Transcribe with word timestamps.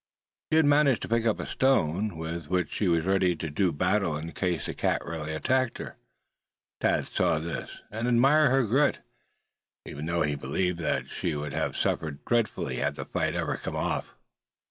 She 0.51 0.55
had 0.55 0.65
managed 0.65 1.03
to 1.03 1.07
pick 1.07 1.27
up 1.27 1.39
a 1.39 1.45
stone, 1.45 2.17
with 2.17 2.47
which 2.49 2.71
she 2.73 2.87
was 2.87 3.05
ready 3.05 3.35
to 3.35 3.51
do 3.51 3.71
battle 3.71 4.17
in 4.17 4.31
case 4.31 4.65
the 4.65 4.73
cat 4.73 5.05
really 5.05 5.31
attacked 5.31 5.77
her. 5.77 5.95
Thad 6.81 7.05
saw 7.05 7.37
this, 7.37 7.81
and 7.91 8.07
admired 8.07 8.49
her 8.49 8.63
grit, 8.65 8.97
even 9.85 10.07
though 10.07 10.23
he 10.23 10.33
believed 10.33 10.79
that 10.79 11.11
she 11.11 11.35
would 11.35 11.53
have 11.53 11.77
suffered 11.77 12.25
dreadfully, 12.25 12.77
had 12.77 12.95
the 12.95 13.05
fight 13.05 13.35
ever 13.35 13.57
come 13.57 13.75
off. 13.75 14.15